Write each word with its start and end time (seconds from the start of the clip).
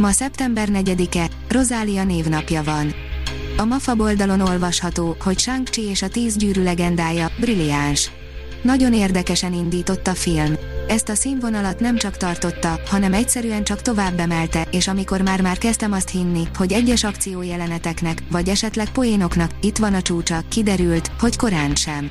Ma 0.00 0.10
szeptember 0.10 0.68
4-e, 0.72 1.28
Rozália 1.48 2.04
névnapja 2.04 2.62
van. 2.62 2.94
A 3.56 3.64
MAFA 3.64 3.94
oldalon 3.98 4.40
olvasható, 4.40 5.16
hogy 5.20 5.38
shang 5.38 5.68
és 5.76 6.02
a 6.02 6.08
tíz 6.08 6.36
gyűrű 6.36 6.62
legendája, 6.62 7.30
brilliáns. 7.40 8.10
Nagyon 8.62 8.94
érdekesen 8.94 9.52
indított 9.52 10.06
a 10.06 10.14
film. 10.14 10.54
Ezt 10.88 11.08
a 11.08 11.14
színvonalat 11.14 11.80
nem 11.80 11.96
csak 11.96 12.16
tartotta, 12.16 12.80
hanem 12.86 13.12
egyszerűen 13.12 13.64
csak 13.64 13.82
tovább 13.82 14.18
emelte, 14.18 14.66
és 14.70 14.88
amikor 14.88 15.20
már-már 15.20 15.58
kezdtem 15.58 15.92
azt 15.92 16.10
hinni, 16.10 16.42
hogy 16.54 16.72
egyes 16.72 17.04
akciójeleneteknek, 17.04 18.22
vagy 18.30 18.48
esetleg 18.48 18.90
poénoknak, 18.90 19.50
itt 19.60 19.76
van 19.76 19.94
a 19.94 20.02
csúcsa, 20.02 20.42
kiderült, 20.48 21.10
hogy 21.18 21.36
korán 21.36 21.74
sem. 21.74 22.10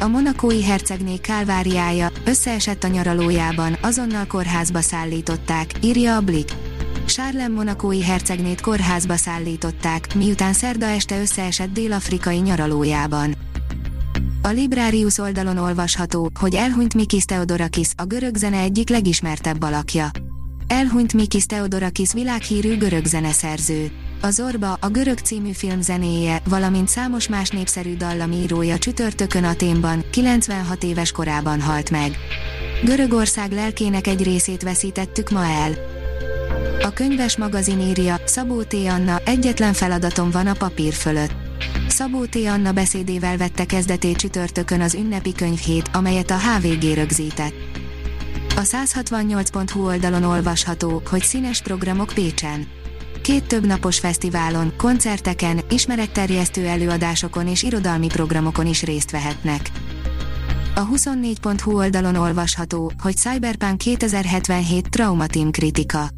A 0.00 0.06
monakói 0.06 0.64
hercegné 0.64 1.16
kálváriája 1.16 2.10
összeesett 2.24 2.84
a 2.84 2.88
nyaralójában, 2.88 3.76
azonnal 3.82 4.26
kórházba 4.26 4.80
szállították, 4.80 5.70
írja 5.82 6.16
a 6.16 6.20
Blik. 6.20 6.52
Sárlem 7.08 7.52
monakói 7.52 8.02
hercegnét 8.02 8.60
kórházba 8.60 9.16
szállították, 9.16 10.14
miután 10.14 10.52
szerda 10.52 10.86
este 10.86 11.20
összeesett 11.20 11.72
dél-afrikai 11.72 12.38
nyaralójában. 12.38 13.34
A 14.42 14.48
Librarius 14.48 15.18
oldalon 15.18 15.56
olvasható, 15.56 16.30
hogy 16.40 16.54
elhunyt 16.54 16.94
Mikis 16.94 17.24
Theodorakis, 17.24 17.90
a 17.96 18.04
görög 18.04 18.36
zene 18.36 18.58
egyik 18.58 18.88
legismertebb 18.88 19.62
alakja. 19.62 20.10
Elhunyt 20.66 21.12
Mikis 21.12 21.46
Theodorakis 21.46 22.12
világhírű 22.12 22.76
görög 22.76 23.04
zeneszerző. 23.04 23.90
A 24.20 24.30
Zorba, 24.30 24.76
a 24.80 24.88
görög 24.88 25.18
című 25.18 25.52
film 25.52 25.80
zenéje, 25.80 26.42
valamint 26.48 26.88
számos 26.88 27.28
más 27.28 27.50
népszerű 27.50 27.96
dallamírója 27.96 28.78
csütörtökön 28.78 29.44
Aténban, 29.44 30.04
96 30.10 30.82
éves 30.82 31.12
korában 31.12 31.60
halt 31.60 31.90
meg. 31.90 32.16
Görögország 32.84 33.52
lelkének 33.52 34.06
egy 34.06 34.22
részét 34.22 34.62
veszítettük 34.62 35.30
ma 35.30 35.44
el. 35.44 35.93
A 36.84 36.92
könyves 36.92 37.36
magazin 37.36 37.80
írja, 37.80 38.16
Szabó 38.24 38.62
T. 38.62 38.74
Anna, 38.74 39.18
egyetlen 39.24 39.72
feladatom 39.72 40.30
van 40.30 40.46
a 40.46 40.52
papír 40.52 40.92
fölött. 40.92 41.32
Szabó 41.88 42.24
T. 42.24 42.36
Anna 42.36 42.72
beszédével 42.72 43.36
vette 43.36 43.64
kezdetét 43.64 44.16
csütörtökön 44.16 44.80
az 44.80 44.94
ünnepi 44.94 45.32
könyvhét, 45.32 45.90
amelyet 45.92 46.30
a 46.30 46.38
HVG 46.38 46.94
rögzített. 46.94 47.54
A 48.56 48.60
168.hu 48.60 49.86
oldalon 49.86 50.22
olvasható, 50.22 51.02
hogy 51.10 51.22
színes 51.22 51.62
programok 51.62 52.12
Pécsen. 52.14 52.66
Két 53.22 53.46
több 53.46 53.66
napos 53.66 53.98
fesztiválon, 53.98 54.72
koncerteken, 54.76 55.60
ismeretterjesztő 55.70 56.66
előadásokon 56.66 57.46
és 57.46 57.62
irodalmi 57.62 58.06
programokon 58.06 58.66
is 58.66 58.82
részt 58.82 59.10
vehetnek. 59.10 59.70
A 60.74 60.88
24.hu 60.88 61.76
oldalon 61.76 62.14
olvasható, 62.14 62.92
hogy 62.98 63.16
Cyberpunk 63.16 63.78
2077 63.78 64.90
traumatim 64.90 65.50
kritika. 65.50 66.08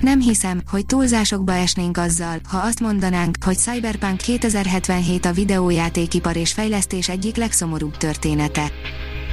Nem 0.00 0.20
hiszem, 0.20 0.60
hogy 0.70 0.86
túlzásokba 0.86 1.52
esnénk 1.52 1.96
azzal, 1.96 2.38
ha 2.48 2.58
azt 2.58 2.80
mondanánk, 2.80 3.36
hogy 3.44 3.58
Cyberpunk 3.58 4.16
2077 4.16 5.24
a 5.24 5.32
videójátékipar 5.32 6.36
és 6.36 6.52
fejlesztés 6.52 7.08
egyik 7.08 7.36
legszomorúbb 7.36 7.96
története. 7.96 8.70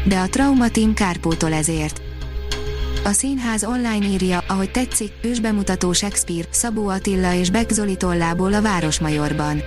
De 0.08 0.20
a 0.20 0.30
Trauma 0.30 0.70
Team 0.70 0.94
kárpótol 0.94 1.54
ezért. 1.54 2.02
A 3.04 3.12
színház 3.12 3.64
online 3.64 4.06
írja, 4.06 4.44
ahogy 4.48 4.72
tetszik, 4.72 5.12
ősbemutató 5.22 5.94
Shakespeare, 5.94 6.48
Szabó 6.52 6.88
Attila 6.88 7.34
és 7.34 7.50
Beck 7.50 7.72
Zoli 7.72 7.98
tollából 7.98 8.54
a 8.54 8.62
Városmajorban. 8.62 9.62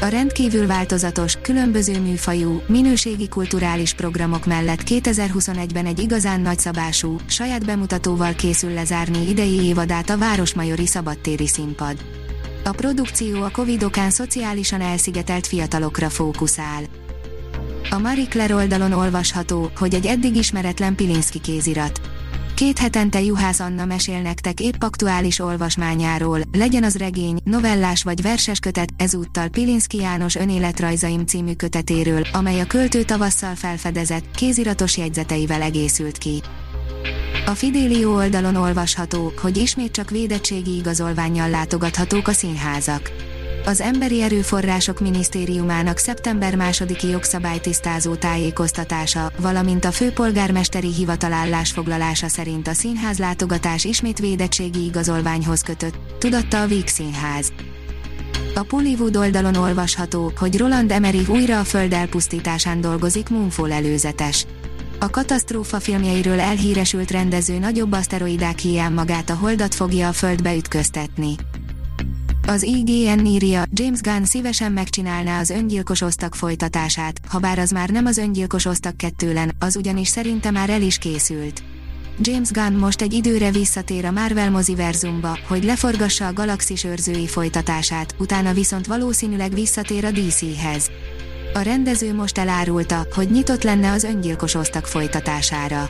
A 0.00 0.06
rendkívül 0.06 0.66
változatos, 0.66 1.36
különböző 1.42 2.00
műfajú, 2.00 2.62
minőségi 2.66 3.28
kulturális 3.28 3.94
programok 3.94 4.46
mellett 4.46 4.80
2021-ben 4.86 5.86
egy 5.86 5.98
igazán 5.98 6.40
nagyszabású, 6.40 7.16
saját 7.26 7.64
bemutatóval 7.64 8.34
készül 8.34 8.72
lezárni 8.72 9.28
idei 9.28 9.62
évadát 9.64 10.10
a 10.10 10.18
Városmajori 10.18 10.86
Szabadtéri 10.86 11.46
Színpad. 11.46 11.96
A 12.64 12.70
produkció 12.70 13.42
a 13.42 13.50
Covid-okán 13.50 14.10
szociálisan 14.10 14.80
elszigetelt 14.80 15.46
fiatalokra 15.46 16.08
fókuszál. 16.08 16.82
A 17.90 17.98
Marie 17.98 18.26
Claire 18.26 18.54
oldalon 18.54 18.92
olvasható, 18.92 19.70
hogy 19.76 19.94
egy 19.94 20.06
eddig 20.06 20.36
ismeretlen 20.36 20.94
Pilinszki 20.94 21.40
kézirat 21.40 22.00
Két 22.58 22.78
hetente 22.78 23.20
Juhász 23.22 23.60
Anna 23.60 23.84
mesél 23.84 24.20
nektek 24.20 24.60
épp 24.60 24.82
aktuális 24.82 25.38
olvasmányáról, 25.38 26.40
legyen 26.52 26.84
az 26.84 26.96
regény, 26.96 27.38
novellás 27.44 28.02
vagy 28.02 28.22
verses 28.22 28.58
kötet, 28.58 28.88
ezúttal 28.96 29.48
Pilinszki 29.48 29.96
János 29.96 30.34
önéletrajzaim 30.34 31.26
című 31.26 31.52
kötetéről, 31.54 32.22
amely 32.32 32.60
a 32.60 32.66
költő 32.66 33.02
tavasszal 33.02 33.54
felfedezett, 33.54 34.30
kéziratos 34.30 34.96
jegyzeteivel 34.96 35.62
egészült 35.62 36.18
ki. 36.18 36.42
A 37.46 37.50
Fidelio 37.50 38.14
oldalon 38.14 38.54
olvasható, 38.54 39.32
hogy 39.40 39.56
ismét 39.56 39.92
csak 39.92 40.10
védettségi 40.10 40.76
igazolványjal 40.76 41.48
látogathatók 41.48 42.28
a 42.28 42.32
színházak 42.32 43.10
az 43.68 43.80
Emberi 43.80 44.22
Erőforrások 44.22 45.00
Minisztériumának 45.00 45.98
szeptember 45.98 46.56
másodiki 46.56 47.08
jogszabálytisztázó 47.08 48.14
tájékoztatása, 48.14 49.32
valamint 49.40 49.84
a 49.84 49.92
főpolgármesteri 49.92 50.92
hivatal 50.92 51.32
állásfoglalása 51.32 52.28
szerint 52.28 52.68
a 52.68 52.72
színház 52.72 53.18
látogatás 53.18 53.84
ismét 53.84 54.18
védettségi 54.18 54.84
igazolványhoz 54.84 55.62
kötött, 55.62 55.94
tudatta 56.18 56.62
a 56.62 56.66
Víg 56.66 56.86
Színház. 56.86 57.52
A 58.54 58.62
Pollywood 58.62 59.16
oldalon 59.16 59.54
olvasható, 59.54 60.32
hogy 60.36 60.58
Roland 60.58 60.90
Emmerich 60.90 61.30
újra 61.30 61.58
a 61.58 61.64
föld 61.64 61.92
elpusztításán 61.92 62.80
dolgozik 62.80 63.28
Moonfall 63.28 63.72
előzetes. 63.72 64.46
A 64.98 65.10
katasztrófa 65.10 65.80
filmjeiről 65.80 66.40
elhíresült 66.40 67.10
rendező 67.10 67.58
nagyobb 67.58 67.92
aszteroidák 67.92 68.58
hiány 68.58 68.92
magát 68.92 69.30
a 69.30 69.34
holdat 69.34 69.74
fogja 69.74 70.08
a 70.08 70.12
földbe 70.12 70.56
ütköztetni. 70.56 71.34
Az 72.48 72.62
IGN 72.62 73.24
írja, 73.24 73.64
James 73.70 74.00
Gunn 74.00 74.22
szívesen 74.22 74.72
megcsinálná 74.72 75.40
az 75.40 75.50
öngyilkos 75.50 76.00
osztag 76.00 76.34
folytatását, 76.34 77.20
ha 77.28 77.38
bár 77.38 77.58
az 77.58 77.70
már 77.70 77.90
nem 77.90 78.06
az 78.06 78.16
öngyilkos 78.16 78.64
osztag 78.64 78.96
kettőlen, 78.96 79.52
az 79.58 79.76
ugyanis 79.76 80.08
szerinte 80.08 80.50
már 80.50 80.70
el 80.70 80.82
is 80.82 80.98
készült. 80.98 81.62
James 82.20 82.50
Gunn 82.50 82.78
most 82.78 83.02
egy 83.02 83.12
időre 83.12 83.50
visszatér 83.50 84.04
a 84.04 84.10
Marvel 84.10 84.50
moziverzumba, 84.50 85.38
hogy 85.48 85.64
leforgassa 85.64 86.26
a 86.26 86.32
galaxis 86.32 86.84
őrzői 86.84 87.26
folytatását, 87.26 88.14
utána 88.18 88.52
viszont 88.52 88.86
valószínűleg 88.86 89.54
visszatér 89.54 90.04
a 90.04 90.10
DC-hez. 90.10 90.90
A 91.54 91.60
rendező 91.60 92.14
most 92.14 92.38
elárulta, 92.38 93.06
hogy 93.14 93.30
nyitott 93.30 93.62
lenne 93.62 93.90
az 93.90 94.04
öngyilkos 94.04 94.54
osztag 94.54 94.84
folytatására. 94.84 95.88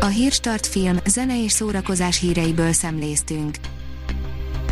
A 0.00 0.06
Hírstart 0.06 0.66
film, 0.66 0.96
zene 1.06 1.42
és 1.42 1.52
szórakozás 1.52 2.20
híreiből 2.20 2.72
szemléztünk. 2.72 3.56